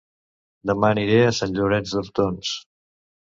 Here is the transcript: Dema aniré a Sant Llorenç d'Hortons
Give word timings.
Dema 0.69 0.89
aniré 0.93 1.19
a 1.25 1.35
Sant 1.41 1.53
Llorenç 1.59 1.93
d'Hortons 1.97 2.55